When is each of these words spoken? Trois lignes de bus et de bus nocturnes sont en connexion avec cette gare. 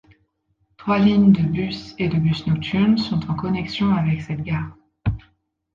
Trois 0.77 0.97
lignes 0.97 1.31
de 1.31 1.43
bus 1.43 1.93
et 1.99 2.09
de 2.09 2.17
bus 2.17 2.47
nocturnes 2.47 2.97
sont 2.97 3.23
en 3.29 3.35
connexion 3.35 3.93
avec 3.93 4.21
cette 4.23 4.41
gare. 4.41 4.75